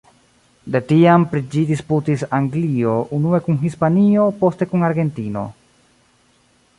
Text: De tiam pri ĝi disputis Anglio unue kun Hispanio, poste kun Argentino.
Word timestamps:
De 0.75 0.79
tiam 0.91 1.25
pri 1.33 1.41
ĝi 1.55 1.61
disputis 1.71 2.23
Anglio 2.37 2.95
unue 3.19 3.41
kun 3.49 3.61
Hispanio, 3.67 4.25
poste 4.43 4.69
kun 4.73 4.87
Argentino. 4.89 5.45